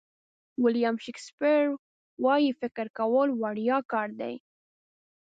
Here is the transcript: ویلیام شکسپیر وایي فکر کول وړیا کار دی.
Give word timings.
ویلیام 0.63 0.95
شکسپیر 1.05 1.61
وایي 2.23 2.51
فکر 2.59 2.85
کول 2.97 3.27
وړیا 3.41 3.77
کار 3.91 4.09
دی. 4.19 4.35